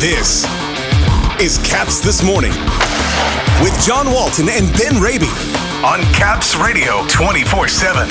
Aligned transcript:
This 0.00 0.44
is 1.42 1.58
Caps 1.58 2.00
This 2.00 2.22
Morning 2.22 2.52
with 3.62 3.78
John 3.84 4.10
Walton 4.10 4.48
and 4.48 4.66
Ben 4.78 4.98
Raby 4.98 5.28
on 5.84 6.00
Caps 6.14 6.56
Radio 6.56 7.06
24 7.08 7.68
7. 7.68 8.08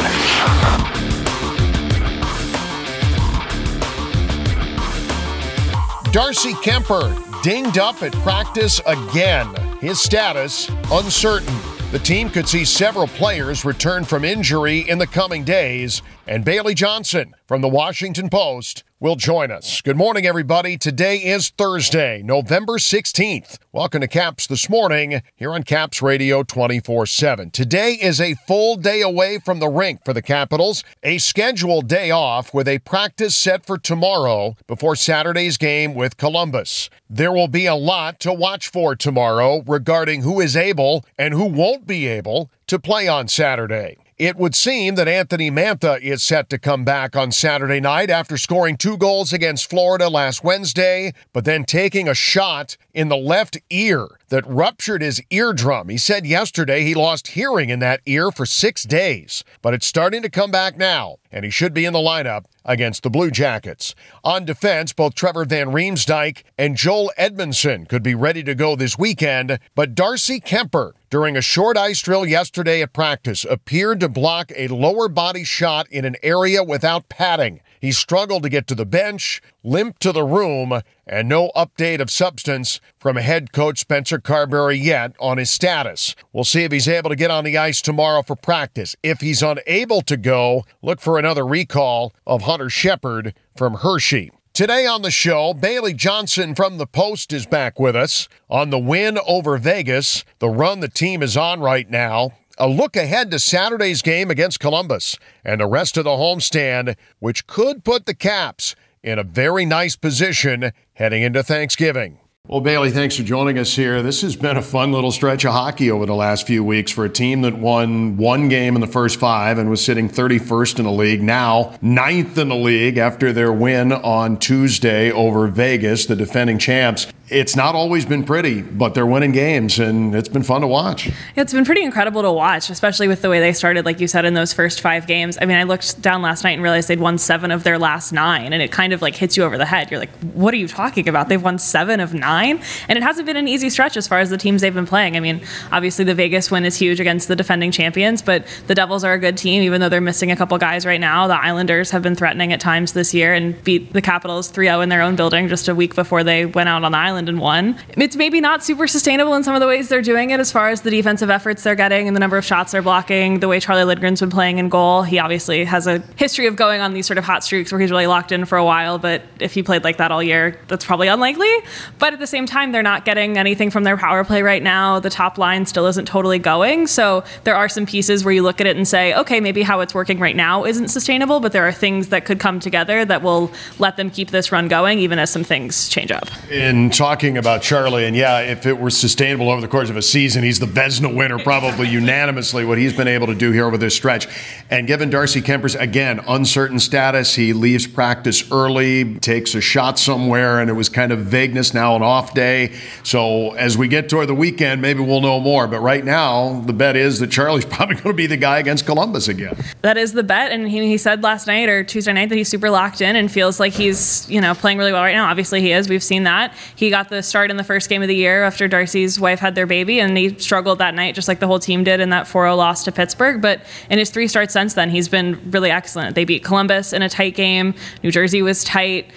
Darcy 6.12 6.54
Kuemper 6.54 7.42
dinged 7.42 7.80
up 7.80 8.04
at 8.04 8.14
practice 8.18 8.80
again. 8.86 9.48
His 9.82 10.00
status 10.00 10.70
uncertain. 10.92 11.56
The 11.92 11.98
team 11.98 12.30
could 12.30 12.48
see 12.48 12.66
several 12.66 13.08
players 13.08 13.66
return 13.66 14.04
from 14.04 14.24
injury 14.24 14.88
in 14.88 15.00
the 15.00 15.08
coming 15.08 15.44
days, 15.44 16.04
and 16.28 16.46
Bailey 16.46 16.74
Johnson 16.74 17.36
from 17.48 17.62
the 17.62 17.68
Washington 17.68 18.30
Post 18.30 18.84
will 19.00 19.16
join 19.16 19.50
us. 19.50 19.82
Good 19.82 19.96
morning, 19.96 20.26
everybody. 20.26 20.78
Today 20.78 21.18
is 21.18 21.50
Thursday, 21.50 22.22
November 22.22 22.74
16th. 22.74 23.58
Welcome 23.72 24.02
to 24.02 24.08
Caps 24.08 24.46
this 24.46 24.70
morning 24.70 25.22
here 25.36 25.54
on 25.54 25.64
Caps 25.64 26.02
Radio 26.02 26.44
24 26.44 27.06
7. 27.06 27.52
Today 27.52 27.94
is 27.94 28.20
a 28.20 28.36
full 28.46 28.76
day 28.76 29.02
away 29.02 29.40
from 29.40 29.60
the 29.60 29.70
rink 29.70 30.04
for 30.04 30.14
the 30.14 30.22
Capitals, 30.22 30.84
a 31.02 31.18
scheduled 31.18 31.88
day 31.88 32.12
off 32.12 32.54
with 32.54 32.68
a 32.68 32.80
practice 32.80 33.36
set 33.36 33.66
for 33.66 33.78
tomorrow 33.78 34.58
before 34.68 34.96
Saturday's 34.96 35.58
game 35.58 35.96
with 35.96 36.18
Columbus. 36.18 36.90
There 37.10 37.32
will 37.32 37.48
be 37.48 37.66
a 37.66 37.76
lot 37.76 38.20
to 38.22 38.34
watch 38.34 38.68
for 38.68 38.96
tomorrow 38.96 39.64
regarding 39.66 40.24
who 40.24 40.42
is 40.42 40.58
able 40.58 41.06
and 41.18 41.34
who 41.34 41.46
won't 41.46 41.88
be 41.88 42.06
able 42.06 42.52
to 42.68 42.78
play 42.78 43.08
on 43.08 43.30
Saturday. 43.30 43.98
It 44.20 44.36
would 44.36 44.54
seem 44.54 44.96
that 44.96 45.08
Anthony 45.08 45.50
Mantha 45.50 45.98
is 46.02 46.22
set 46.22 46.50
to 46.50 46.58
come 46.58 46.84
back 46.84 47.16
on 47.16 47.32
Saturday 47.32 47.80
night 47.80 48.10
after 48.10 48.36
scoring 48.36 48.76
two 48.76 48.98
goals 48.98 49.32
against 49.32 49.70
Florida 49.70 50.10
last 50.10 50.44
Wednesday, 50.44 51.14
but 51.32 51.46
then 51.46 51.64
taking 51.64 52.10
a 52.10 52.14
shot 52.14 52.76
in 53.00 53.08
the 53.08 53.16
left 53.16 53.58
ear 53.70 54.10
that 54.28 54.46
ruptured 54.46 55.02
his 55.02 55.22
eardrum. 55.30 55.88
He 55.88 55.98
said 55.98 56.26
yesterday 56.26 56.84
he 56.84 56.94
lost 56.94 57.28
hearing 57.28 57.70
in 57.70 57.80
that 57.80 58.02
ear 58.06 58.30
for 58.30 58.46
six 58.46 58.84
days, 58.84 59.46
but 59.62 59.74
it's 59.74 59.88
starting 59.88 60.22
to 60.22 60.30
come 60.30 60.52
back 60.52 60.76
now, 60.76 61.16
and 61.32 61.46
he 61.46 61.50
should 61.50 61.74
be 61.74 61.86
in 61.86 61.94
the 61.94 62.00
lineup 62.00 62.44
against 62.66 63.04
the 63.04 63.10
Blue 63.10 63.32
Jackets. 63.32 63.96
On 64.26 64.44
defense, 64.44 64.92
both 64.92 65.16
Trevor 65.16 65.46
Van 65.46 65.68
Riemsdyk 65.68 66.44
and 66.58 66.76
Joel 66.76 67.10
Edmundson 67.18 67.88
could 67.88 68.04
be 68.04 68.16
ready 68.16 68.44
to 68.44 68.54
go 68.54 68.76
this 68.76 68.98
weekend, 68.98 69.60
but 69.76 69.96
Darcy 69.96 70.42
Kuemper, 70.42 70.92
during 71.10 71.38
a 71.38 71.42
short 71.42 71.78
ice 71.78 72.02
drill 72.02 72.26
yesterday 72.26 72.82
at 72.82 72.92
practice, 72.92 73.46
appeared 73.50 74.02
to 74.02 74.10
block 74.10 74.52
a 74.58 74.68
lower 74.68 75.08
body 75.08 75.46
shot 75.46 75.88
in 75.90 76.04
an 76.04 76.18
area 76.22 76.66
without 76.66 77.08
padding. 77.08 77.62
He 77.80 77.92
struggled 77.92 78.44
to 78.44 78.50
get 78.50 78.68
to 78.68 78.76
the 78.76 78.86
bench, 78.86 79.42
limped 79.64 80.02
to 80.02 80.12
the 80.12 80.24
room, 80.24 80.82
and 81.08 81.30
no 81.30 81.52
update 81.56 82.02
of 82.02 82.12
substance 82.12 82.82
from 83.00 83.16
head 83.16 83.52
coach 83.52 83.80
Spencer 83.80 84.20
Carbery 84.20 84.82
yet 84.82 85.14
on 85.20 85.38
his 85.38 85.50
status. 85.50 86.16
We'll 86.34 86.44
see 86.44 86.64
if 86.64 86.72
he's 86.72 86.88
able 86.88 87.10
to 87.10 87.16
get 87.16 87.32
on 87.32 87.44
the 87.44 87.58
ice 87.58 87.82
tomorrow 87.82 88.22
for 88.22 88.36
practice. 88.36 88.96
If 89.02 89.22
he's 89.22 89.42
unable 89.42 90.02
to 90.02 90.18
go, 90.18 90.66
look 90.82 91.00
for 91.00 91.18
another 91.18 91.46
recall 91.46 92.14
of 92.28 92.44
Hunter 92.44 92.70
Shepard 92.70 93.34
from 93.56 93.76
Hershey. 93.76 94.32
Today 94.54 94.86
on 94.86 95.04
the 95.04 95.12
show, 95.12 95.54
Bailey 95.54 95.94
Johnson 95.94 96.54
from 96.54 96.80
the 96.80 96.88
Post 96.88 97.32
is 97.32 97.46
back 97.46 97.80
with 97.80 97.96
us 97.96 98.28
on 98.50 98.72
the 98.72 98.80
win 98.80 99.18
over 99.26 99.58
Vegas, 99.58 100.26
the 100.40 100.50
run 100.50 100.82
the 100.82 100.90
team 100.90 101.24
is 101.24 101.38
on 101.38 101.62
right 101.62 101.90
now, 101.90 102.34
a 102.60 102.68
look 102.68 102.96
ahead 102.96 103.32
to 103.32 103.40
Saturday's 103.40 104.02
game 104.02 104.30
against 104.30 104.60
Columbus 104.60 105.18
and 105.44 105.62
the 105.62 105.68
rest 105.68 105.98
of 105.98 106.04
the 106.04 106.12
homestand, 106.12 106.96
which 107.20 107.48
could 107.48 107.84
put 107.84 108.06
the 108.06 108.14
Caps 108.14 108.76
in 109.02 109.18
a 109.18 109.24
very 109.24 109.66
nice 109.66 109.96
position 109.96 110.72
heading 110.94 111.24
into 111.24 111.42
Thanksgiving. 111.42 112.20
Well, 112.50 112.62
Bailey, 112.62 112.90
thanks 112.90 113.16
for 113.16 113.22
joining 113.22 113.60
us 113.60 113.76
here. 113.76 114.02
This 114.02 114.24
has 114.24 114.36
been 114.36 114.58
a 114.58 114.62
fun 114.64 114.92
little 114.92 115.12
stretch 115.12 115.46
of 115.46 115.54
hockey 115.54 115.92
over 115.92 116.08
the 116.08 116.16
last 116.16 116.48
few 116.48 116.64
weeks 116.64 116.92
for 116.92 117.06
a 117.06 117.10
team 117.10 117.42
that 117.44 117.56
won 117.56 118.18
one 118.18 118.50
game 118.50 118.74
in 118.74 118.82
the 118.82 118.88
first 118.88 119.20
five 119.20 119.60
and 119.60 119.70
was 119.70 119.86
sitting 119.86 120.10
31st 120.10 120.80
in 120.80 120.86
the 120.86 120.92
league. 120.92 121.22
Now, 121.22 121.78
ninth 121.80 122.40
in 122.40 122.50
the 122.50 122.56
league 122.56 122.98
after 122.98 123.32
their 123.32 123.54
win 123.54 123.92
on 123.92 124.40
Tuesday 124.40 125.12
over 125.12 125.48
Vegas, 125.48 126.08
the 126.08 126.16
defending 126.16 126.58
champs 126.58 127.06
it's 127.32 127.56
not 127.56 127.76
always 127.76 128.06
been 128.06 128.24
pretty, 128.24 128.62
but 128.62 128.94
they're 128.94 129.06
winning 129.06 129.32
games, 129.32 129.80
and 129.80 130.16
it's 130.16 130.30
been 130.30 130.44
fun 130.44 130.62
to 130.62 130.68
watch. 130.68 131.12
It's 131.36 131.54
been 131.54 131.66
pretty 131.66 131.84
incredible 131.84 132.22
to 132.24 132.32
watch, 132.32 132.70
especially 132.70 133.08
with 133.08 133.22
the 133.22 133.30
way 133.30 133.40
they 133.40 133.54
started, 133.54 133.86
like 133.86 134.00
you 134.00 134.08
said, 134.08 134.26
in 134.26 134.34
those 134.34 134.52
first 134.52 134.82
five 134.82 135.06
games. 135.06 135.38
I 135.40 135.46
mean, 135.46 135.58
I 135.58 135.64
looked 135.64 136.02
down 136.02 136.22
last 136.22 136.44
night 136.44 136.54
and 136.54 136.64
realized 136.64 136.88
they'd 136.88 137.00
won 137.00 137.18
seven 137.18 137.52
of 137.52 137.64
their 137.64 137.78
last 137.78 138.12
nine, 138.12 138.52
and 138.52 138.62
it 138.62 138.72
kind 138.72 138.94
of 138.94 139.02
like 139.02 139.16
hits 139.16 139.38
you 139.38 139.44
over 139.44 139.58
the 139.58 139.66
head. 139.66 139.92
You're 139.92 140.00
like, 140.00 140.14
what 140.34 140.54
are 140.54 140.58
you 140.58 140.68
talking 140.68 141.08
about? 141.08 141.30
They've 141.30 141.42
won 141.42 141.60
seven 141.60 142.00
of 142.00 142.14
nine, 142.14 142.62
and 142.88 142.98
it 142.98 143.04
hasn't 143.04 143.28
been 143.28 143.38
an 143.38 143.48
easy 143.48 143.70
stretch 143.70 143.96
as 143.96 144.08
far 144.08 144.20
as 144.20 144.30
the 144.30 144.38
teams 144.38 144.62
they've 144.62 144.74
been 144.74 144.88
playing. 144.88 145.16
I 145.16 145.20
mean, 145.20 145.42
obviously 145.72 146.06
the 146.06 146.16
Vegas 146.16 146.50
win 146.50 146.66
is 146.66 146.78
huge 146.78 147.00
against 147.00 147.28
the 147.28 147.36
defending 147.36 147.72
champions, 147.72 148.22
but 148.22 148.46
the 148.68 148.76
Devils 148.76 149.04
are 149.04 149.14
a 149.14 149.20
good 149.20 149.38
team, 149.38 149.62
even 149.62 149.82
though 149.82 149.90
they're 149.90 150.02
missing 150.02 150.32
a 150.32 150.36
couple 150.36 150.58
guys 150.58 150.86
right 150.86 151.00
now. 151.00 151.28
The 151.28 151.40
Islanders 151.40 151.92
have 151.92 152.02
been 152.02 152.16
threatening 152.16 152.54
at 152.54 152.60
times 152.60 152.94
this 152.94 153.14
year 153.14 153.34
and 153.34 153.62
beat 153.64 153.94
the 153.94 154.02
Capitals 154.02 154.50
3 154.50 154.66
0 154.66 154.82
in 154.82 154.90
their 154.90 155.02
own 155.02 155.16
building 155.16 155.48
just 155.48 155.68
a 155.68 155.76
week 155.76 155.94
before 155.94 156.24
they 156.24 156.46
went 156.46 156.70
out 156.70 156.84
on 156.84 156.92
the 156.92 156.98
island 156.98 157.19
and 157.28 157.40
won 157.40 157.76
it's 157.98 158.16
maybe 158.16 158.40
not 158.40 158.64
super 158.64 158.88
sustainable 158.88 159.34
in 159.34 159.44
some 159.44 159.56
of 159.56 159.62
the 159.62 159.68
ways 159.68 159.90
they're 159.90 160.02
doing 160.02 160.30
it 160.32 160.40
as 160.40 160.52
far 160.52 160.70
as 160.70 160.82
the 160.82 160.90
defensive 160.92 161.30
efforts 161.30 161.64
they're 161.64 161.76
getting 161.76 162.08
and 162.08 162.16
the 162.16 162.20
number 162.20 162.38
of 162.38 162.46
shots 162.46 162.72
they're 162.72 162.82
blocking, 162.82 163.40
the 163.40 163.48
way 163.48 163.60
Charlie 163.60 163.84
Lindgren's 163.84 164.20
been 164.20 164.30
playing 164.30 164.58
in 164.58 164.70
goal. 164.70 165.04
He 165.04 165.20
obviously 165.20 165.66
has 165.66 165.88
a 165.88 166.00
history 166.16 166.48
of 166.48 166.56
going 166.56 166.82
on 166.82 166.94
these 166.94 167.08
sort 167.08 167.18
of 167.18 167.24
hot 167.24 167.44
streaks 167.44 167.72
where 167.72 167.80
he's 167.80 167.92
really 167.92 168.08
locked 168.08 168.32
in 168.32 168.46
for 168.46 168.58
a 168.58 168.66
while, 168.66 168.98
but 168.98 169.24
if 169.40 169.54
he 169.54 169.64
played 169.64 169.84
like 169.84 169.98
that 169.98 170.12
all 170.12 170.24
year, 170.24 170.60
that's 170.68 170.86
probably 170.86 171.08
unlikely. 171.08 171.54
But 171.98 172.14
at 172.14 172.20
the 172.20 172.28
same 172.28 172.46
time, 172.46 172.72
they're 172.72 172.84
not 172.84 173.06
getting 173.06 173.38
anything 173.38 173.70
from 173.70 173.84
their 173.84 173.98
power 173.98 174.24
play 174.24 174.42
right 174.42 174.64
now. 174.64 175.00
The 175.00 175.10
top 175.10 175.38
line 175.38 175.66
still 175.66 175.88
isn't 175.88 176.06
totally 176.06 176.40
going. 176.40 176.88
So 176.88 177.24
there 177.44 177.56
are 177.56 177.70
some 177.70 177.86
pieces 177.86 178.24
where 178.24 178.34
you 178.34 178.44
look 178.44 178.62
at 178.62 178.68
it 178.68 178.78
and 178.78 178.88
say, 178.88 179.14
okay, 179.16 179.40
maybe 179.40 179.62
how 179.62 179.80
it's 179.82 179.94
working 179.94 180.20
right 180.20 180.36
now 180.36 180.66
isn't 180.66 180.88
sustainable, 180.88 181.40
but 181.40 181.52
there 181.52 181.68
are 181.68 181.72
things 181.72 182.10
that 182.10 182.26
could 182.26 182.40
come 182.40 182.60
together 182.60 183.06
that 183.06 183.22
will 183.22 183.52
let 183.78 183.98
them 183.98 184.10
keep 184.10 184.32
this 184.32 184.52
run 184.52 184.68
going, 184.68 185.00
even 185.00 185.20
as 185.20 185.30
some 185.30 185.44
things 185.44 185.90
change 185.90 186.12
up. 186.12 186.28
In 186.50 186.90
talking 187.10 187.40
about 187.40 187.64
Charlie, 187.64 188.06
and 188.06 188.16
yeah, 188.16 188.42
if 188.42 188.68
it 188.68 188.78
were 188.78 188.92
sustainable 188.92 189.50
over 189.50 189.62
the 189.62 189.68
course 189.68 189.90
of 189.90 189.98
a 189.98 190.02
season, 190.02 190.44
he's 190.44 190.60
the 190.60 190.68
Vezina 190.68 191.12
winner, 191.12 191.40
probably 191.40 191.90
unanimously, 191.90 192.64
what 192.64 192.78
he's 192.78 192.94
been 192.94 193.08
able 193.08 193.26
to 193.26 193.34
do 193.34 193.52
here 193.52 193.66
over 193.66 193.80
this 193.80 193.96
stretch. 193.96 194.28
And 194.70 194.86
given 194.86 195.10
Darcy 195.10 195.42
Kuemper's 195.42 195.74
again, 195.74 196.20
uncertain 196.28 196.78
status, 196.78 197.34
he 197.34 197.52
leaves 197.52 197.88
practice 197.88 198.52
early, 198.52 199.16
takes 199.16 199.56
a 199.56 199.62
shot 199.62 199.98
somewhere, 199.98 200.60
and 200.60 200.70
it 200.70 200.74
was 200.74 200.88
kind 200.88 201.12
of 201.12 201.22
vagueness 201.22 201.74
now, 201.74 201.96
an 201.96 202.04
off 202.04 202.36
day. 202.36 202.76
So 203.02 203.54
as 203.54 203.76
we 203.76 203.88
get 203.88 204.08
toward 204.08 204.30
the 204.30 204.36
weekend, 204.36 204.80
maybe 204.80 205.00
we'll 205.00 205.22
know 205.22 205.40
more. 205.40 205.66
But 205.66 205.80
right 205.80 206.06
now, 206.06 206.62
the 206.62 206.74
bet 206.74 206.96
is 206.96 207.18
that 207.22 207.32
Charlie's 207.32 207.66
probably 207.74 207.96
going 207.96 208.10
to 208.10 208.14
be 208.14 208.28
the 208.28 208.38
guy 208.38 208.60
against 208.60 208.86
Columbus 208.86 209.28
again. 209.28 209.58
That 209.82 209.98
is 209.98 210.14
the 210.14 210.22
bet. 210.22 210.52
And 210.52 210.70
he, 210.70 210.86
he 210.86 211.00
said 211.00 211.24
last 211.24 211.48
night 211.48 211.70
or 211.70 211.84
Tuesday 211.84 212.14
night 212.14 212.30
that 212.30 212.36
he's 212.36 212.50
super 212.50 212.70
locked 212.70 213.02
in 213.02 213.16
and 213.16 213.32
feels 213.32 213.60
like 213.60 213.74
he's, 213.74 214.30
you 214.30 214.40
know, 214.40 214.54
playing 214.54 214.78
really 214.78 214.92
well 214.92 215.02
right 215.02 215.16
now. 215.16 215.28
Obviously, 215.28 215.60
he 215.60 215.72
is. 215.72 215.90
We've 215.90 216.04
seen 216.04 216.26
that. 216.26 216.54
He 216.76 216.92
got 216.92 216.99
the 217.08 217.24
start 217.24 217.50
in 217.50 217.56
the 217.56 217.64
first 217.64 217.88
game 217.88 218.02
of 218.02 218.10
the 218.10 218.16
year 218.16 218.44
after 218.44 218.68
Darcy's 218.68 219.18
wife 219.18 219.40
had 219.40 219.56
their 219.56 219.66
baby, 219.66 220.02
and 220.02 220.18
he 220.18 220.38
struggled 220.38 220.80
that 220.80 220.94
night, 220.94 221.16
just 221.16 221.30
like 221.30 221.40
the 221.40 221.48
whole 221.48 221.60
team 221.60 221.86
did 221.86 222.02
in 222.02 222.10
that 222.10 222.28
4 222.28 222.44
0 222.44 222.56
loss 222.58 222.84
to 222.84 222.92
Pittsburgh. 222.92 223.42
But 223.42 223.62
in 223.90 223.98
his 223.98 224.10
three 224.10 224.28
starts 224.28 224.52
since 224.52 224.74
then, 224.74 224.90
he's 224.90 225.08
been 225.08 225.40
really 225.52 225.72
excellent. 225.72 226.16
They 226.16 226.26
beat 226.26 226.44
Columbus 226.44 226.92
in 226.92 227.02
a 227.02 227.08
tight 227.08 227.36
game, 227.36 227.74
New 228.04 228.12
Jersey 228.12 228.42
was 228.42 228.66
tight. 228.66 229.10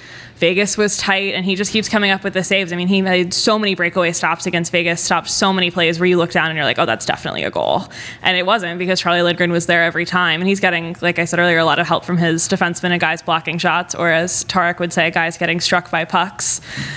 Vegas 0.43 0.77
was 0.77 0.97
tight, 0.97 1.35
and 1.35 1.45
he 1.45 1.55
just 1.55 1.71
keeps 1.71 1.89
coming 1.89 2.11
up 2.11 2.25
with 2.25 2.35
the 2.35 2.43
saves. 2.43 2.73
I 2.73 2.77
mean, 2.77 2.89
he 2.89 3.01
made 3.01 3.33
so 3.33 3.61
many 3.61 3.77
breakaway 3.77 4.11
stops 4.11 4.45
against 4.45 4.73
Vegas, 4.73 5.01
stopped 5.01 5.31
so 5.31 5.53
many 5.53 5.71
plays 5.71 6.01
where 6.01 6.07
you 6.09 6.17
look 6.17 6.33
down 6.33 6.49
and 6.49 6.57
you're 6.57 6.65
like, 6.65 6.81
oh, 6.81 6.85
that's 6.85 7.07
definitely 7.07 7.45
a 7.45 7.51
goal. 7.53 7.85
And 8.23 8.37
it 8.37 8.45
wasn't 8.45 8.81
because 8.81 8.99
Charlie 8.99 9.23
Lindgren 9.23 9.53
was 9.53 9.67
there 9.67 9.85
every 9.85 10.05
time. 10.05 10.41
And 10.41 10.49
he's 10.49 10.59
getting, 10.59 10.97
like 11.01 11.21
I 11.21 11.27
said 11.27 11.39
earlier, 11.39 11.59
a 11.59 11.65
lot 11.65 11.79
of 11.79 11.87
help 11.87 12.05
from 12.05 12.17
his 12.17 12.49
defensemen 12.49 12.91
and 12.91 13.01
guys 13.01 13.23
blocking 13.23 13.57
shots, 13.57 13.95
or 13.95 14.11
as 14.11 14.43
Tarik 14.43 14.81
would 14.81 14.93
say, 14.93 15.12
guys 15.12 15.39
getting 15.39 15.61
struck 15.61 15.93
by 15.93 16.05
pucks 16.05 16.61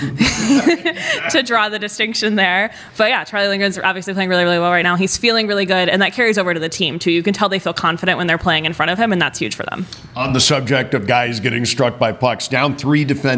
to 1.30 1.44
draw 1.44 1.68
the 1.68 1.78
distinction 1.78 2.34
there. 2.34 2.74
But 2.96 3.10
yeah, 3.10 3.22
Charlie 3.22 3.46
Lindgren's 3.46 3.78
obviously 3.78 4.14
playing 4.14 4.28
really, 4.28 4.42
really 4.42 4.58
well 4.58 4.72
right 4.72 4.82
now. 4.82 4.96
He's 4.96 5.16
feeling 5.16 5.46
really 5.46 5.66
good, 5.66 5.88
and 5.88 6.02
that 6.02 6.14
carries 6.14 6.36
over 6.36 6.52
to 6.52 6.58
the 6.58 6.68
team, 6.68 6.98
too. 6.98 7.12
You 7.12 7.22
can 7.22 7.32
tell 7.32 7.48
they 7.48 7.60
feel 7.60 7.72
confident 7.72 8.18
when 8.18 8.26
they're 8.26 8.38
playing 8.38 8.64
in 8.64 8.72
front 8.72 8.90
of 8.90 8.98
him, 8.98 9.12
and 9.12 9.22
that's 9.22 9.38
huge 9.38 9.54
for 9.54 9.62
them. 9.66 9.86
On 10.16 10.32
the 10.32 10.40
subject 10.40 10.94
of 10.94 11.06
guys 11.06 11.38
getting 11.38 11.64
struck 11.64 11.96
by 11.96 12.10
pucks, 12.10 12.48
down 12.48 12.76
three 12.76 13.04
defense 13.04 13.35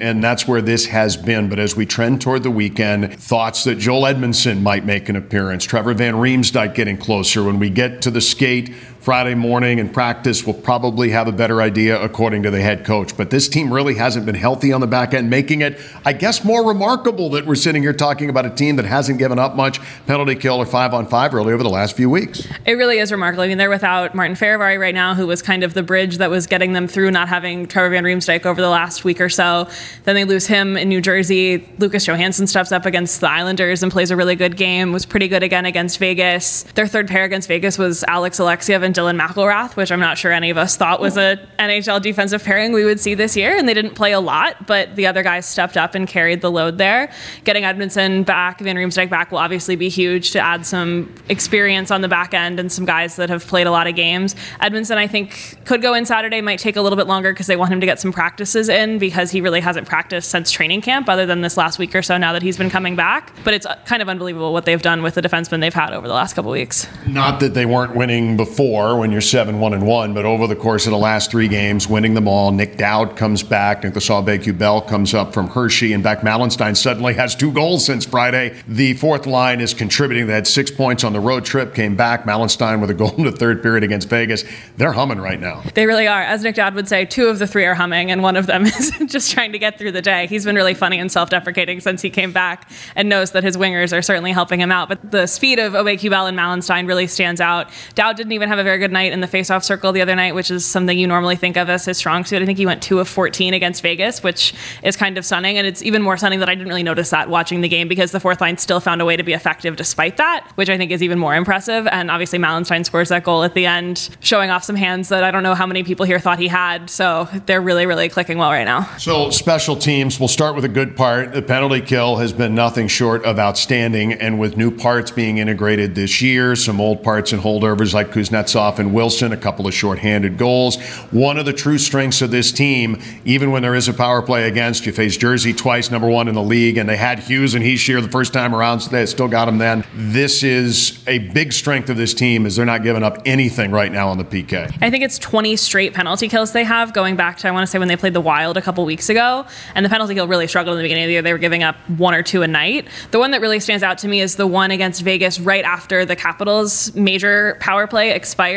and 0.00 0.22
that's 0.22 0.46
where 0.46 0.62
this 0.62 0.86
has 0.86 1.16
been. 1.16 1.48
But 1.48 1.58
as 1.58 1.76
we 1.76 1.86
trend 1.86 2.20
toward 2.20 2.42
the 2.42 2.50
weekend, 2.50 3.14
thoughts 3.14 3.64
that 3.64 3.76
Joel 3.76 4.02
Edmundson 4.02 4.62
might 4.62 4.84
make 4.84 5.08
an 5.08 5.16
appearance, 5.16 5.64
Trevor 5.64 5.94
Van 5.94 6.14
Riemsdyk 6.14 6.74
getting 6.74 6.96
closer. 6.96 7.42
When 7.42 7.58
we 7.58 7.70
get 7.70 8.02
to 8.02 8.10
the 8.10 8.20
skate, 8.20 8.74
Friday 9.00 9.34
morning 9.34 9.78
in 9.78 9.88
practice, 9.88 10.44
we'll 10.44 10.52
probably 10.52 11.08
have 11.08 11.26
a 11.26 11.32
better 11.32 11.62
idea 11.62 11.98
according 12.02 12.42
to 12.42 12.50
the 12.50 12.60
head 12.60 12.84
coach. 12.84 13.16
But 13.16 13.30
this 13.30 13.48
team 13.48 13.72
really 13.72 13.94
hasn't 13.94 14.26
been 14.26 14.34
healthy 14.34 14.74
on 14.74 14.82
the 14.82 14.86
back 14.86 15.14
end, 15.14 15.30
making 15.30 15.62
it, 15.62 15.80
I 16.04 16.12
guess, 16.12 16.44
more 16.44 16.68
remarkable 16.68 17.30
that 17.30 17.46
we're 17.46 17.54
sitting 17.54 17.82
here 17.82 17.94
talking 17.94 18.28
about 18.28 18.44
a 18.44 18.50
team 18.50 18.76
that 18.76 18.84
hasn't 18.84 19.18
given 19.18 19.38
up 19.38 19.56
much 19.56 19.80
penalty 20.06 20.34
kill 20.34 20.56
or 20.56 20.66
five 20.66 20.92
on 20.92 21.06
five 21.06 21.32
really 21.32 21.54
over 21.54 21.62
the 21.62 21.70
last 21.70 21.96
few 21.96 22.10
weeks. 22.10 22.46
It 22.66 22.72
really 22.72 22.98
is 22.98 23.10
remarkable. 23.10 23.42
I 23.42 23.48
mean, 23.48 23.56
they're 23.56 23.70
without 23.70 24.14
Martin 24.14 24.36
Fehervary 24.36 24.78
right 24.78 24.94
now, 24.94 25.14
who 25.14 25.26
was 25.26 25.40
kind 25.40 25.64
of 25.64 25.72
the 25.72 25.82
bridge 25.82 26.18
that 26.18 26.28
was 26.28 26.46
getting 26.46 26.74
them 26.74 26.86
through 26.86 27.10
not 27.10 27.28
having 27.28 27.66
Trevor 27.66 27.88
Van 27.88 28.04
Riemsdyk 28.04 28.44
over 28.44 28.60
the 28.60 28.68
last 28.68 29.02
week 29.02 29.22
or 29.22 29.30
so. 29.30 29.66
Then 30.04 30.14
they 30.14 30.24
lose 30.24 30.46
him 30.46 30.76
in 30.76 30.90
New 30.90 31.00
Jersey. 31.00 31.66
Lucas 31.78 32.04
Johansson 32.04 32.46
steps 32.46 32.70
up 32.70 32.84
against 32.84 33.22
the 33.22 33.30
Islanders 33.30 33.82
and 33.82 33.90
plays 33.90 34.10
a 34.10 34.16
really 34.16 34.36
good 34.36 34.58
game, 34.58 34.92
was 34.92 35.06
pretty 35.06 35.28
good 35.28 35.42
again 35.42 35.64
against 35.64 35.96
Vegas. 35.96 36.64
Their 36.74 36.86
third 36.86 37.08
pair 37.08 37.24
against 37.24 37.48
Vegas 37.48 37.78
was 37.78 38.04
Alex 38.06 38.38
Alexeyev 38.38 38.89
and 38.90 38.96
Dylan 38.96 39.20
McIlrath, 39.20 39.76
which 39.76 39.92
I'm 39.92 40.00
not 40.00 40.18
sure 40.18 40.32
any 40.32 40.50
of 40.50 40.58
us 40.58 40.76
thought 40.76 41.00
was 41.00 41.16
a 41.16 41.38
NHL 41.58 42.02
defensive 42.02 42.42
pairing 42.42 42.72
we 42.72 42.84
would 42.84 42.98
see 42.98 43.14
this 43.14 43.36
year. 43.36 43.56
And 43.56 43.68
they 43.68 43.74
didn't 43.74 43.94
play 43.94 44.12
a 44.12 44.20
lot, 44.20 44.66
but 44.66 44.96
the 44.96 45.06
other 45.06 45.22
guys 45.22 45.46
stepped 45.46 45.76
up 45.76 45.94
and 45.94 46.08
carried 46.08 46.40
the 46.40 46.50
load 46.50 46.78
there. 46.78 47.12
Getting 47.44 47.62
Edmundson 47.62 48.24
back, 48.24 48.60
Van 48.60 48.76
Riemsdyk 48.76 49.08
back 49.08 49.30
will 49.30 49.38
obviously 49.38 49.76
be 49.76 49.88
huge 49.88 50.32
to 50.32 50.40
add 50.40 50.66
some 50.66 51.14
experience 51.28 51.90
on 51.90 52.00
the 52.00 52.08
back 52.08 52.34
end 52.34 52.58
and 52.58 52.72
some 52.72 52.84
guys 52.84 53.16
that 53.16 53.30
have 53.30 53.46
played 53.46 53.66
a 53.68 53.70
lot 53.70 53.86
of 53.86 53.94
games. 53.94 54.34
Edmundson, 54.60 54.96
I 54.96 55.06
think, 55.06 55.58
could 55.64 55.82
go 55.82 55.94
in 55.94 56.04
Saturday, 56.04 56.40
might 56.40 56.58
take 56.58 56.76
a 56.76 56.82
little 56.82 56.96
bit 56.96 57.06
longer 57.06 57.32
because 57.32 57.46
they 57.46 57.56
want 57.56 57.72
him 57.72 57.80
to 57.80 57.86
get 57.86 58.00
some 58.00 58.12
practices 58.12 58.68
in 58.68 58.98
because 58.98 59.30
he 59.30 59.40
really 59.40 59.60
hasn't 59.60 59.86
practiced 59.86 60.30
since 60.30 60.50
training 60.50 60.80
camp, 60.80 61.08
other 61.08 61.26
than 61.26 61.42
this 61.42 61.56
last 61.56 61.78
week 61.78 61.94
or 61.94 62.02
so 62.02 62.18
now 62.18 62.32
that 62.32 62.42
he's 62.42 62.56
been 62.56 62.70
coming 62.70 62.96
back. 62.96 63.32
But 63.44 63.54
it's 63.54 63.66
kind 63.84 64.02
of 64.02 64.08
unbelievable 64.08 64.52
what 64.52 64.64
they've 64.64 64.82
done 64.82 65.02
with 65.02 65.14
the 65.14 65.22
defensemen 65.22 65.60
they've 65.60 65.72
had 65.72 65.92
over 65.92 66.08
the 66.08 66.14
last 66.14 66.34
couple 66.34 66.50
weeks. 66.50 66.88
Not 67.06 67.38
that 67.40 67.54
they 67.54 67.66
weren't 67.66 67.94
winning 67.94 68.36
before 68.36 68.79
when 68.80 69.12
you're 69.12 69.20
7 69.20 69.60
1 69.60 69.74
and 69.74 69.86
1, 69.86 70.14
but 70.14 70.24
over 70.24 70.46
the 70.46 70.56
course 70.56 70.86
of 70.86 70.90
the 70.90 70.98
last 70.98 71.30
three 71.30 71.48
games, 71.48 71.86
winning 71.86 72.14
them 72.14 72.26
all. 72.26 72.50
Nic 72.50 72.76
Dowd 72.76 73.16
comes 73.16 73.42
back, 73.42 73.84
Nick 73.84 74.58
Bell 74.58 74.80
comes 74.80 75.12
up 75.12 75.34
from 75.34 75.48
Hershey, 75.48 75.92
and 75.92 76.02
Beck 76.02 76.20
Malenstyn 76.20 76.74
suddenly 76.76 77.14
has 77.14 77.34
two 77.34 77.52
goals 77.52 77.84
since 77.84 78.06
Friday. 78.06 78.60
The 78.66 78.94
fourth 78.94 79.26
line 79.26 79.60
is 79.60 79.74
contributing. 79.74 80.26
They 80.26 80.32
had 80.32 80.46
six 80.46 80.70
points 80.70 81.04
on 81.04 81.12
the 81.12 81.20
road 81.20 81.44
trip, 81.44 81.74
came 81.74 81.94
back. 81.94 82.24
Malenstyn 82.24 82.80
with 82.80 82.90
a 82.90 82.94
goal 82.94 83.14
in 83.16 83.24
the 83.24 83.32
third 83.32 83.62
period 83.62 83.84
against 83.84 84.08
Vegas. 84.08 84.44
They're 84.76 84.92
humming 84.92 85.20
right 85.20 85.38
now. 85.38 85.62
They 85.74 85.86
really 85.86 86.08
are. 86.08 86.22
As 86.22 86.42
Nic 86.42 86.54
Dowd 86.54 86.74
would 86.74 86.88
say, 86.88 87.04
two 87.04 87.28
of 87.28 87.38
the 87.38 87.46
three 87.46 87.66
are 87.66 87.74
humming, 87.74 88.10
and 88.10 88.22
one 88.22 88.36
of 88.36 88.46
them 88.46 88.64
is 88.66 88.90
just 89.06 89.30
trying 89.30 89.52
to 89.52 89.58
get 89.58 89.78
through 89.78 89.92
the 89.92 90.02
day. 90.02 90.26
He's 90.26 90.44
been 90.44 90.56
really 90.56 90.74
funny 90.74 90.98
and 90.98 91.12
self 91.12 91.28
deprecating 91.30 91.80
since 91.80 92.00
he 92.02 92.10
came 92.10 92.32
back 92.32 92.70
and 92.96 93.08
knows 93.08 93.32
that 93.32 93.44
his 93.44 93.56
wingers 93.56 93.96
are 93.96 94.02
certainly 94.02 94.32
helping 94.32 94.60
him 94.60 94.72
out. 94.72 94.88
But 94.88 95.10
the 95.10 95.26
speed 95.26 95.58
of 95.58 95.74
Aube-Kubel 95.74 96.26
and 96.26 96.38
Malenstyn 96.38 96.86
really 96.86 97.06
stands 97.06 97.40
out. 97.40 97.70
Dowd 97.94 98.16
didn't 98.16 98.32
even 98.32 98.48
have 98.48 98.58
a 98.58 98.64
very 98.70 98.78
good 98.78 98.92
night 98.92 99.10
in 99.10 99.20
the 99.20 99.26
faceoff 99.26 99.64
circle 99.64 99.90
the 99.90 100.00
other 100.00 100.14
night, 100.14 100.32
which 100.32 100.48
is 100.48 100.64
something 100.64 100.96
you 100.96 101.08
normally 101.08 101.34
think 101.34 101.56
of 101.56 101.68
as 101.68 101.84
his 101.86 101.98
strong 101.98 102.24
suit. 102.24 102.40
I 102.40 102.46
think 102.46 102.56
he 102.56 102.66
went 102.66 102.80
two 102.80 103.00
of 103.00 103.08
14 103.08 103.52
against 103.52 103.82
Vegas, 103.82 104.22
which 104.22 104.54
is 104.84 104.96
kind 104.96 105.18
of 105.18 105.24
stunning. 105.24 105.58
And 105.58 105.66
it's 105.66 105.82
even 105.82 106.02
more 106.02 106.16
stunning 106.16 106.38
that 106.38 106.48
I 106.48 106.54
didn't 106.54 106.68
really 106.68 106.84
notice 106.84 107.10
that 107.10 107.28
watching 107.28 107.62
the 107.62 107.68
game 107.68 107.88
because 107.88 108.12
the 108.12 108.20
fourth 108.20 108.40
line 108.40 108.58
still 108.58 108.78
found 108.78 109.02
a 109.02 109.04
way 109.04 109.16
to 109.16 109.24
be 109.24 109.32
effective 109.32 109.74
despite 109.74 110.18
that, 110.18 110.48
which 110.54 110.70
I 110.70 110.78
think 110.78 110.92
is 110.92 111.02
even 111.02 111.18
more 111.18 111.34
impressive. 111.34 111.88
And 111.88 112.12
obviously, 112.12 112.38
Malenstyn 112.38 112.86
scores 112.86 113.08
that 113.08 113.24
goal 113.24 113.42
at 113.42 113.54
the 113.54 113.66
end, 113.66 114.08
showing 114.20 114.50
off 114.50 114.62
some 114.62 114.76
hands 114.76 115.08
that 115.08 115.24
I 115.24 115.32
don't 115.32 115.42
know 115.42 115.56
how 115.56 115.66
many 115.66 115.82
people 115.82 116.06
here 116.06 116.20
thought 116.20 116.38
he 116.38 116.46
had. 116.46 116.88
So 116.88 117.28
they're 117.46 117.60
really, 117.60 117.86
really 117.86 118.08
clicking 118.08 118.38
well 118.38 118.52
right 118.52 118.62
now. 118.62 118.82
So, 118.98 119.30
special 119.30 119.74
teams, 119.74 120.20
we'll 120.20 120.28
start 120.28 120.54
with 120.54 120.64
a 120.64 120.68
good 120.68 120.96
part. 120.96 121.32
The 121.32 121.42
penalty 121.42 121.80
kill 121.80 122.18
has 122.18 122.32
been 122.32 122.54
nothing 122.54 122.86
short 122.86 123.24
of 123.24 123.40
outstanding. 123.40 124.12
And 124.12 124.38
with 124.38 124.56
new 124.56 124.70
parts 124.70 125.10
being 125.10 125.38
integrated 125.38 125.96
this 125.96 126.22
year, 126.22 126.54
some 126.54 126.80
old 126.80 127.02
parts 127.02 127.32
and 127.32 127.42
holdovers 127.42 127.92
like 127.92 128.12
Kuznetsov 128.12 128.59
and 128.60 128.94
Wilson, 128.94 129.32
a 129.32 129.36
couple 129.36 129.66
of 129.66 129.74
shorthanded 129.74 130.38
goals. 130.38 130.80
One 131.10 131.38
of 131.38 131.46
the 131.46 131.52
true 131.52 131.78
strengths 131.78 132.22
of 132.22 132.30
this 132.30 132.52
team, 132.52 133.00
even 133.24 133.50
when 133.50 133.62
there 133.62 133.74
is 133.74 133.88
a 133.88 133.94
power 133.94 134.22
play 134.22 134.48
against, 134.48 134.86
you 134.86 134.92
face 134.92 135.16
Jersey 135.16 135.52
twice, 135.52 135.90
number 135.90 136.08
one 136.08 136.28
in 136.28 136.34
the 136.34 136.42
league, 136.42 136.78
and 136.78 136.88
they 136.88 136.96
had 136.96 137.18
Hughes 137.18 137.54
and 137.54 137.64
Hischier 137.64 138.02
the 138.02 138.08
first 138.08 138.32
time 138.32 138.54
around, 138.54 138.80
so 138.80 138.90
they 138.90 139.06
still 139.06 139.28
got 139.28 139.48
him 139.48 139.58
then. 139.58 139.84
This 139.94 140.42
is 140.42 141.02
a 141.06 141.18
big 141.18 141.52
strength 141.52 141.90
of 141.90 141.96
this 141.96 142.14
team 142.14 142.46
is 142.46 142.56
they're 142.56 142.66
not 142.66 142.82
giving 142.82 143.02
up 143.02 143.18
anything 143.24 143.70
right 143.70 143.92
now 143.92 144.08
on 144.08 144.18
the 144.18 144.24
PK. 144.24 144.72
I 144.80 144.90
think 144.90 145.04
it's 145.04 145.18
20 145.18 145.56
straight 145.56 145.94
penalty 145.94 146.28
kills 146.28 146.52
they 146.52 146.64
have 146.64 146.92
going 146.92 147.16
back 147.16 147.38
to 147.38 147.48
I 147.48 147.50
want 147.52 147.62
to 147.64 147.66
say 147.66 147.78
when 147.78 147.88
they 147.88 147.96
played 147.96 148.14
the 148.14 148.20
Wild 148.20 148.56
a 148.56 148.62
couple 148.62 148.84
weeks 148.84 149.08
ago, 149.08 149.46
and 149.74 149.84
the 149.84 149.90
penalty 149.90 150.14
kill 150.14 150.28
really 150.28 150.46
struggled 150.46 150.74
in 150.74 150.78
the 150.78 150.84
beginning 150.84 151.04
of 151.04 151.08
the 151.08 151.12
year. 151.12 151.22
They 151.22 151.32
were 151.32 151.38
giving 151.38 151.62
up 151.62 151.76
one 151.88 152.14
or 152.14 152.22
two 152.22 152.42
a 152.42 152.48
night. 152.48 152.88
The 153.10 153.18
one 153.18 153.30
that 153.32 153.40
really 153.40 153.60
stands 153.60 153.82
out 153.82 153.98
to 153.98 154.08
me 154.08 154.20
is 154.20 154.36
the 154.36 154.46
one 154.46 154.70
against 154.70 155.02
Vegas 155.02 155.40
right 155.40 155.64
after 155.64 156.04
the 156.04 156.16
Capitals 156.16 156.94
major 156.94 157.56
power 157.60 157.86
play 157.86 158.12
expired. 158.12 158.49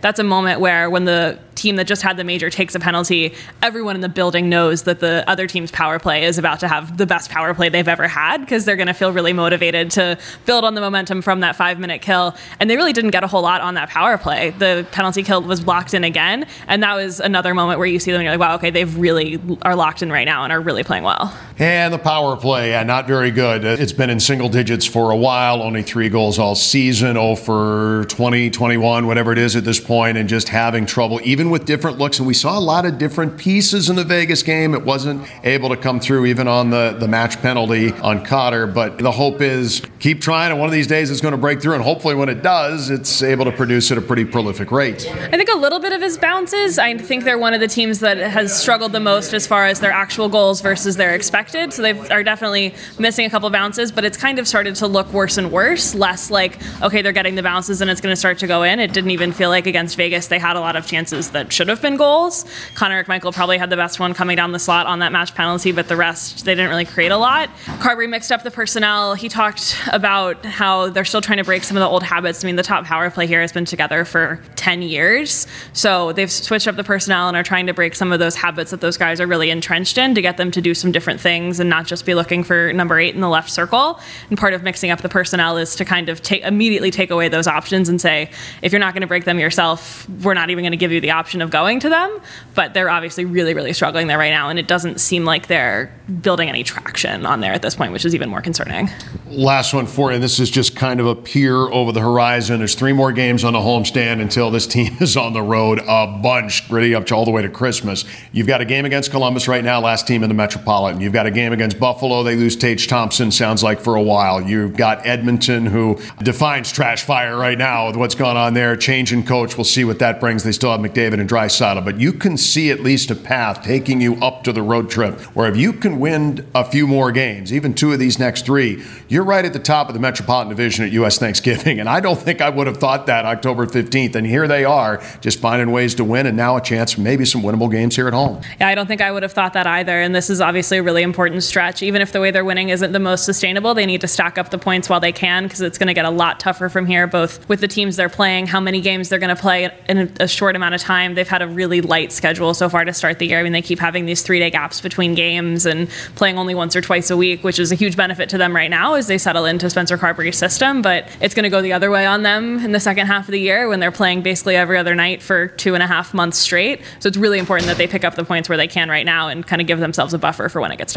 That's 0.00 0.18
a 0.18 0.24
moment 0.24 0.60
where 0.60 0.88
when 0.90 1.04
the 1.04 1.38
team 1.54 1.76
that 1.76 1.86
just 1.86 2.02
had 2.02 2.16
the 2.16 2.24
major 2.24 2.48
takes 2.48 2.74
a 2.74 2.80
penalty, 2.80 3.34
everyone 3.62 3.94
in 3.94 4.00
the 4.00 4.08
building 4.08 4.48
knows 4.48 4.84
that 4.84 5.00
the 5.00 5.22
other 5.26 5.46
team's 5.46 5.70
power 5.70 5.98
play 5.98 6.24
is 6.24 6.38
about 6.38 6.60
to 6.60 6.68
have 6.68 6.96
the 6.96 7.06
best 7.06 7.30
power 7.30 7.52
play 7.52 7.68
they've 7.68 7.88
ever 7.88 8.08
had 8.08 8.38
because 8.38 8.64
they're 8.64 8.76
going 8.76 8.86
to 8.86 8.94
feel 8.94 9.12
really 9.12 9.32
motivated 9.32 9.90
to 9.90 10.18
build 10.46 10.64
on 10.64 10.74
the 10.74 10.80
momentum 10.80 11.20
from 11.20 11.40
that 11.40 11.56
five 11.56 11.78
minute 11.78 12.00
kill. 12.00 12.34
And 12.58 12.70
they 12.70 12.76
really 12.76 12.92
didn't 12.92 13.10
get 13.10 13.24
a 13.24 13.26
whole 13.26 13.42
lot 13.42 13.60
on 13.60 13.74
that 13.74 13.90
power 13.90 14.16
play. 14.16 14.50
The 14.50 14.86
penalty 14.92 15.22
kill 15.22 15.42
was 15.42 15.66
locked 15.66 15.92
in 15.92 16.04
again. 16.04 16.46
And 16.66 16.82
that 16.82 16.94
was 16.94 17.20
another 17.20 17.54
moment 17.54 17.78
where 17.78 17.88
you 17.88 17.98
see 17.98 18.10
them 18.10 18.20
and 18.20 18.24
you're 18.24 18.36
like, 18.36 18.40
wow, 18.40 18.54
okay, 18.56 18.70
they've 18.70 18.96
really 18.96 19.38
are 19.62 19.76
locked 19.76 20.02
in 20.02 20.10
right 20.10 20.24
now 20.24 20.44
and 20.44 20.52
are 20.52 20.60
really 20.60 20.84
playing 20.84 21.04
well. 21.04 21.36
And 21.60 21.92
the 21.92 21.98
power 21.98 22.38
play, 22.38 22.70
yeah, 22.70 22.84
not 22.84 23.06
very 23.06 23.30
good. 23.30 23.66
It's 23.66 23.92
been 23.92 24.08
in 24.08 24.18
single 24.18 24.48
digits 24.48 24.86
for 24.86 25.10
a 25.10 25.16
while, 25.16 25.62
only 25.62 25.82
three 25.82 26.08
goals 26.08 26.38
all 26.38 26.54
season, 26.54 27.16
0 27.16 27.36
for 27.36 28.06
20, 28.08 28.48
21, 28.48 29.06
whatever 29.06 29.30
it 29.30 29.36
is 29.36 29.56
at 29.56 29.64
this 29.66 29.78
point, 29.78 30.16
and 30.16 30.26
just 30.26 30.48
having 30.48 30.86
trouble, 30.86 31.20
even 31.22 31.50
with 31.50 31.66
different 31.66 31.98
looks. 31.98 32.18
And 32.18 32.26
we 32.26 32.32
saw 32.32 32.58
a 32.58 32.60
lot 32.60 32.86
of 32.86 32.96
different 32.96 33.36
pieces 33.36 33.90
in 33.90 33.96
the 33.96 34.04
Vegas 34.04 34.42
game. 34.42 34.72
It 34.72 34.86
wasn't 34.86 35.28
able 35.44 35.68
to 35.68 35.76
come 35.76 36.00
through 36.00 36.24
even 36.24 36.48
on 36.48 36.70
the, 36.70 36.96
the 36.98 37.06
match 37.06 37.42
penalty 37.42 37.92
on 37.92 38.24
Cotter. 38.24 38.66
But 38.66 38.96
the 38.96 39.12
hope 39.12 39.42
is 39.42 39.82
keep 39.98 40.22
trying, 40.22 40.52
and 40.52 40.58
one 40.58 40.66
of 40.66 40.72
these 40.72 40.86
days 40.86 41.10
it's 41.10 41.20
going 41.20 41.32
to 41.32 41.38
break 41.38 41.60
through. 41.60 41.74
And 41.74 41.84
hopefully, 41.84 42.14
when 42.14 42.30
it 42.30 42.42
does, 42.42 42.88
it's 42.88 43.22
able 43.22 43.44
to 43.44 43.52
produce 43.52 43.92
at 43.92 43.98
a 43.98 44.02
pretty 44.02 44.24
prolific 44.24 44.72
rate. 44.72 45.06
I 45.06 45.36
think 45.36 45.50
a 45.50 45.58
little 45.58 45.78
bit 45.78 45.92
of 45.92 46.00
his 46.00 46.16
bounces. 46.16 46.78
I 46.78 46.96
think 46.96 47.24
they're 47.24 47.38
one 47.38 47.52
of 47.52 47.60
the 47.60 47.68
teams 47.68 48.00
that 48.00 48.16
has 48.16 48.58
struggled 48.58 48.92
the 48.92 49.00
most 49.00 49.34
as 49.34 49.46
far 49.46 49.66
as 49.66 49.80
their 49.80 49.92
actual 49.92 50.30
goals 50.30 50.62
versus 50.62 50.96
their 50.96 51.14
expected 51.14 51.49
expected. 51.50 51.72
So 51.74 51.82
they 51.82 52.14
are 52.14 52.22
definitely 52.22 52.74
missing 52.98 53.26
a 53.26 53.30
couple 53.30 53.50
bounces, 53.50 53.92
but 53.92 54.04
it's 54.04 54.16
kind 54.16 54.38
of 54.38 54.46
started 54.46 54.76
to 54.76 54.86
look 54.86 55.12
worse 55.12 55.36
and 55.36 55.50
worse. 55.50 55.94
Less 55.94 56.30
like, 56.30 56.58
okay, 56.82 57.02
they're 57.02 57.12
getting 57.12 57.34
the 57.34 57.42
bounces 57.42 57.80
and 57.80 57.90
it's 57.90 58.00
going 58.00 58.12
to 58.12 58.16
start 58.16 58.38
to 58.38 58.46
go 58.46 58.62
in. 58.62 58.78
It 58.78 58.92
didn't 58.92 59.10
even 59.10 59.32
feel 59.32 59.48
like 59.50 59.66
against 59.66 59.96
Vegas 59.96 60.28
they 60.28 60.38
had 60.38 60.56
a 60.56 60.60
lot 60.60 60.76
of 60.76 60.86
chances 60.86 61.30
that 61.30 61.52
should 61.52 61.68
have 61.68 61.82
been 61.82 61.96
goals. 61.96 62.44
Connor 62.74 63.04
McMichael 63.04 63.34
probably 63.34 63.58
had 63.58 63.70
the 63.70 63.76
best 63.76 64.00
one 64.00 64.14
coming 64.14 64.36
down 64.36 64.52
the 64.52 64.58
slot 64.58 64.86
on 64.86 65.00
that 65.00 65.12
match 65.12 65.34
penalty, 65.34 65.72
but 65.72 65.88
the 65.88 65.96
rest, 65.96 66.44
they 66.44 66.54
didn't 66.54 66.70
really 66.70 66.84
create 66.84 67.10
a 67.10 67.16
lot. 67.16 67.48
Carbery 67.80 68.08
mixed 68.08 68.32
up 68.32 68.42
the 68.42 68.50
personnel. 68.50 69.14
He 69.14 69.28
talked 69.28 69.76
about 69.92 70.44
how 70.44 70.90
they're 70.90 71.04
still 71.04 71.20
trying 71.20 71.38
to 71.38 71.44
break 71.44 71.64
some 71.64 71.76
of 71.76 71.80
the 71.80 71.88
old 71.88 72.02
habits. 72.02 72.44
I 72.44 72.46
mean, 72.46 72.56
the 72.56 72.62
top 72.62 72.84
power 72.84 73.10
play 73.10 73.26
here 73.26 73.40
has 73.40 73.52
been 73.52 73.64
together 73.64 74.04
for 74.04 74.40
10 74.56 74.82
years. 74.82 75.46
So 75.72 76.12
they've 76.12 76.30
switched 76.30 76.68
up 76.68 76.76
the 76.76 76.84
personnel 76.84 77.28
and 77.28 77.36
are 77.36 77.42
trying 77.42 77.66
to 77.66 77.74
break 77.74 77.94
some 77.94 78.12
of 78.12 78.18
those 78.18 78.36
habits 78.36 78.70
that 78.70 78.80
those 78.80 78.96
guys 78.96 79.20
are 79.20 79.26
really 79.26 79.50
entrenched 79.50 79.98
in 79.98 80.14
to 80.14 80.22
get 80.22 80.36
them 80.36 80.50
to 80.50 80.60
do 80.60 80.74
some 80.74 80.92
different 80.92 81.20
things 81.20 81.39
things 81.40 81.60
and 81.60 81.70
not 81.70 81.86
just 81.86 82.04
be 82.04 82.14
looking 82.14 82.44
for 82.44 82.72
number 82.72 82.98
eight 82.98 83.14
in 83.14 83.20
the 83.20 83.28
left 83.28 83.50
circle. 83.50 83.98
And 84.28 84.38
part 84.38 84.54
of 84.54 84.62
mixing 84.62 84.90
up 84.90 85.00
the 85.00 85.08
personnel 85.08 85.56
is 85.56 85.74
to 85.76 85.84
kind 85.84 86.08
of 86.08 86.22
take 86.22 86.42
immediately 86.42 86.90
take 86.90 87.10
away 87.10 87.28
those 87.28 87.46
options 87.46 87.88
and 87.88 88.00
say, 88.00 88.30
if 88.62 88.72
you're 88.72 88.80
not 88.80 88.94
going 88.94 89.02
to 89.02 89.06
break 89.06 89.24
them 89.24 89.38
yourself, 89.38 90.08
we're 90.22 90.34
not 90.34 90.50
even 90.50 90.62
going 90.62 90.72
to 90.72 90.78
give 90.78 90.92
you 90.92 91.00
the 91.00 91.10
option 91.10 91.40
of 91.42 91.50
going 91.50 91.80
to 91.80 91.88
them. 91.88 92.20
But 92.54 92.74
they're 92.74 92.90
obviously 92.90 93.24
really, 93.24 93.54
really 93.54 93.72
struggling 93.72 94.06
there 94.06 94.18
right 94.18 94.30
now, 94.30 94.48
and 94.48 94.58
it 94.58 94.66
doesn't 94.66 95.00
seem 95.00 95.24
like 95.24 95.46
they're 95.46 95.92
building 96.22 96.48
any 96.48 96.62
traction 96.62 97.24
on 97.24 97.40
there 97.40 97.52
at 97.52 97.62
this 97.62 97.74
point, 97.74 97.92
which 97.92 98.04
is 98.04 98.14
even 98.14 98.28
more 98.28 98.42
concerning. 98.42 98.90
Last 99.26 99.72
one 99.72 99.86
for 99.86 100.12
you. 100.12 100.18
This 100.18 100.40
is 100.40 100.50
just 100.50 100.76
kind 100.76 101.00
of 101.00 101.06
a 101.06 101.14
peer 101.14 101.54
over 101.56 101.92
the 101.92 102.00
horizon. 102.00 102.58
There's 102.58 102.74
three 102.74 102.92
more 102.92 103.12
games 103.12 103.44
on 103.44 103.52
the 103.52 103.60
homestand 103.60 104.20
until 104.20 104.50
this 104.50 104.66
team 104.66 104.96
is 105.00 105.16
on 105.16 105.32
the 105.32 105.42
road 105.42 105.80
a 105.86 106.18
bunch, 106.22 106.68
really 106.70 106.94
up 106.94 107.06
to 107.06 107.14
all 107.14 107.24
the 107.24 107.30
way 107.30 107.42
to 107.42 107.48
Christmas. 107.48 108.04
You've 108.32 108.46
got 108.46 108.60
a 108.60 108.64
game 108.64 108.84
against 108.84 109.10
Columbus 109.10 109.48
right 109.48 109.64
now, 109.64 109.80
last 109.80 110.06
team 110.06 110.22
in 110.22 110.28
the 110.28 110.34
Metropolitan. 110.34 111.00
You've 111.00 111.12
got 111.12 111.19
a 111.26 111.30
game 111.30 111.52
against 111.52 111.78
Buffalo. 111.78 112.22
They 112.22 112.36
lose 112.36 112.56
Tage 112.56 112.88
Thompson, 112.88 113.30
sounds 113.30 113.62
like, 113.62 113.80
for 113.80 113.94
a 113.94 114.02
while. 114.02 114.40
You've 114.40 114.76
got 114.76 115.06
Edmonton, 115.06 115.66
who 115.66 115.98
defines 116.22 116.72
trash 116.72 117.04
fire 117.04 117.36
right 117.36 117.58
now 117.58 117.88
with 117.88 117.96
what's 117.96 118.14
going 118.14 118.36
on 118.36 118.54
there. 118.54 118.76
Change 118.76 119.12
in 119.12 119.24
coach. 119.24 119.56
We'll 119.56 119.64
see 119.64 119.84
what 119.84 119.98
that 120.00 120.20
brings. 120.20 120.42
They 120.42 120.52
still 120.52 120.70
have 120.70 120.80
McDavid 120.80 121.20
and 121.20 121.28
Draisaitl. 121.28 121.84
But 121.84 122.00
you 122.00 122.12
can 122.12 122.36
see 122.36 122.70
at 122.70 122.80
least 122.80 123.10
a 123.10 123.14
path 123.14 123.62
taking 123.62 124.00
you 124.00 124.16
up 124.16 124.44
to 124.44 124.52
the 124.52 124.62
road 124.62 124.90
trip 124.90 125.18
where 125.34 125.48
if 125.48 125.56
you 125.56 125.72
can 125.72 126.00
win 126.00 126.46
a 126.54 126.64
few 126.64 126.86
more 126.86 127.12
games, 127.12 127.52
even 127.52 127.74
two 127.74 127.92
of 127.92 127.98
these 127.98 128.18
next 128.18 128.46
three, 128.46 128.82
you're 129.08 129.24
right 129.24 129.44
at 129.44 129.52
the 129.52 129.58
top 129.58 129.88
of 129.88 129.94
the 129.94 130.00
Metropolitan 130.00 130.48
Division 130.48 130.84
at 130.84 130.92
U.S. 130.92 131.18
Thanksgiving. 131.18 131.80
And 131.80 131.88
I 131.88 132.00
don't 132.00 132.18
think 132.18 132.40
I 132.40 132.48
would 132.48 132.66
have 132.66 132.76
thought 132.76 133.06
that 133.06 133.24
October 133.24 133.66
15th. 133.66 134.14
And 134.14 134.26
here 134.26 134.46
they 134.48 134.64
are, 134.64 135.02
just 135.20 135.40
finding 135.40 135.70
ways 135.72 135.94
to 135.96 136.04
win, 136.04 136.26
and 136.26 136.36
now 136.36 136.56
a 136.56 136.60
chance 136.60 136.92
for 136.92 137.00
maybe 137.00 137.24
some 137.24 137.42
winnable 137.42 137.70
games 137.70 137.96
here 137.96 138.08
at 138.08 138.14
home. 138.14 138.40
Yeah, 138.60 138.68
I 138.68 138.74
don't 138.74 138.86
think 138.86 139.00
I 139.00 139.12
would 139.12 139.22
have 139.22 139.32
thought 139.32 139.52
that 139.54 139.66
either. 139.66 140.00
And 140.00 140.14
this 140.14 140.30
is 140.30 140.40
obviously 140.40 140.78
a 140.78 140.82
really 140.82 141.02
important 141.10 141.42
stretch. 141.42 141.82
Even 141.82 142.00
if 142.00 142.12
the 142.12 142.20
way 142.20 142.30
they're 142.30 142.44
winning 142.44 142.68
isn't 142.68 142.92
the 142.92 143.00
most 143.00 143.24
sustainable, 143.24 143.74
they 143.74 143.84
need 143.84 144.00
to 144.00 144.08
stack 144.08 144.38
up 144.38 144.50
the 144.50 144.58
points 144.58 144.88
while 144.88 145.00
they 145.00 145.10
can 145.10 145.42
because 145.42 145.60
it's 145.60 145.76
going 145.76 145.88
to 145.88 145.94
get 145.94 146.04
a 146.04 146.10
lot 146.10 146.38
tougher 146.38 146.68
from 146.68 146.86
here, 146.86 147.08
both 147.08 147.48
with 147.48 147.60
the 147.60 147.68
teams 147.68 147.96
they're 147.96 148.08
playing, 148.08 148.46
how 148.46 148.60
many 148.60 148.80
games 148.80 149.08
they're 149.08 149.18
going 149.18 149.34
to 149.34 149.40
play 149.40 149.68
in 149.88 150.12
a 150.20 150.28
short 150.28 150.54
amount 150.54 150.74
of 150.74 150.80
time. 150.80 151.14
They've 151.14 151.28
had 151.28 151.42
a 151.42 151.48
really 151.48 151.80
light 151.80 152.12
schedule 152.12 152.54
so 152.54 152.68
far 152.68 152.84
to 152.84 152.92
start 152.92 153.18
the 153.18 153.26
year. 153.26 153.40
I 153.40 153.42
mean, 153.42 153.52
they 153.52 153.62
keep 153.62 153.80
having 153.80 154.06
these 154.06 154.22
three 154.22 154.38
day 154.38 154.50
gaps 154.50 154.80
between 154.80 155.14
games 155.14 155.66
and 155.66 155.88
playing 156.14 156.38
only 156.38 156.54
once 156.54 156.76
or 156.76 156.80
twice 156.80 157.10
a 157.10 157.16
week, 157.16 157.42
which 157.42 157.58
is 157.58 157.72
a 157.72 157.74
huge 157.74 157.96
benefit 157.96 158.28
to 158.30 158.38
them 158.38 158.54
right 158.54 158.70
now 158.70 158.94
as 158.94 159.08
they 159.08 159.18
settle 159.18 159.44
into 159.44 159.68
Spencer 159.68 159.98
Carbery's 159.98 160.38
system. 160.38 160.82
But 160.82 161.08
it's 161.20 161.34
going 161.34 161.44
to 161.44 161.50
go 161.50 161.60
the 161.60 161.72
other 161.72 161.90
way 161.90 162.06
on 162.06 162.22
them 162.22 162.64
in 162.64 162.72
the 162.72 162.80
second 162.80 163.08
half 163.08 163.26
of 163.26 163.32
the 163.32 163.40
year 163.40 163.68
when 163.68 163.80
they're 163.80 163.90
playing 163.90 164.22
basically 164.22 164.56
every 164.56 164.78
other 164.78 164.94
night 164.94 165.22
for 165.22 165.48
two 165.48 165.74
and 165.74 165.82
a 165.82 165.86
half 165.86 166.14
months 166.14 166.38
straight. 166.38 166.82
So 167.00 167.08
it's 167.08 167.16
really 167.16 167.38
important 167.38 167.66
that 167.66 167.78
they 167.78 167.86
pick 167.86 168.04
up 168.04 168.14
the 168.14 168.24
points 168.24 168.48
where 168.48 168.58
they 168.58 168.68
can 168.68 168.88
right 168.88 169.06
now 169.06 169.28
and 169.28 169.46
kind 169.46 169.60
of 169.60 169.66
give 169.66 169.80
themselves 169.80 170.14
a 170.14 170.18
buffer 170.18 170.48
for 170.48 170.60
when 170.60 170.70
it 170.72 170.78
gets 170.78 170.92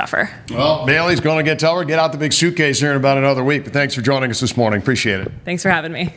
Well, 0.50 0.86
Bailey's 0.86 1.20
going 1.20 1.44
to 1.44 1.50
get 1.50 1.60
tougher. 1.60 1.84
Get 1.84 2.00
out 2.00 2.12
the 2.12 2.18
big 2.18 2.34
suitcase 2.34 2.80
here 2.80 2.92
in 2.92 2.98
about 2.98 3.18
another 3.18 3.44
week. 3.44 3.64
But 3.64 3.74
thanks 3.74 3.94
for 3.94 4.02
joining 4.02 4.30
us 4.30 4.40
this 4.40 4.58
morning. 4.58 4.82
Appreciate 4.82 5.22
it. 5.22 5.32
Thanks 5.46 5.64
for 5.64 5.70
having 5.70 5.92
me. 5.92 6.14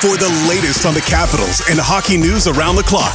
For 0.00 0.16
the 0.16 0.30
latest 0.48 0.86
on 0.86 0.94
the 0.94 1.02
Capitals 1.02 1.60
and 1.68 1.78
hockey 1.78 2.16
news 2.16 2.46
around 2.46 2.76
the 2.76 2.84
clock. 2.84 3.14